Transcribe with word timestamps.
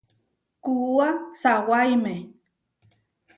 Kuúa 0.63 1.09
sawáime. 1.41 2.15